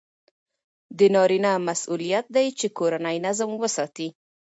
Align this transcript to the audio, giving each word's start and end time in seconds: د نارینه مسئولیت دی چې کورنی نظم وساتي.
د 0.97 0.99
نارینه 1.15 1.51
مسئولیت 1.67 2.25
دی 2.35 2.47
چې 2.59 2.67
کورنی 2.77 3.17
نظم 3.25 3.49
وساتي. 3.61 4.07